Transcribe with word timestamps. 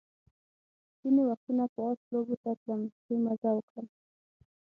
ځینې 0.99 1.21
وختونه 1.29 1.63
به 1.71 1.79
آس 1.89 1.99
لوبو 2.11 2.35
ته 2.43 2.49
تلم 2.61 2.81
چې 3.03 3.11
مزه 3.23 3.49
وکړم. 3.53 3.85